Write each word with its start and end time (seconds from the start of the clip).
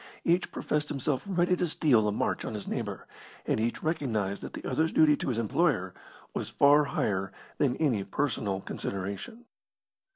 Each 0.25 0.51
professed 0.51 0.89
himself 0.89 1.23
ready 1.27 1.55
to 1.55 1.67
steal 1.67 2.07
a 2.07 2.11
march 2.11 2.43
on 2.43 2.55
his 2.55 2.67
neighbour, 2.67 3.05
and 3.45 3.59
each 3.59 3.83
recognised 3.83 4.41
that 4.41 4.53
the 4.53 4.65
other's 4.67 4.91
duty 4.91 5.15
to 5.17 5.27
his 5.29 5.37
employer 5.37 5.93
was 6.33 6.49
far 6.49 6.85
higher 6.85 7.31
than 7.59 7.75
any 7.77 8.03
personal 8.03 8.61
consideration. 8.61 9.45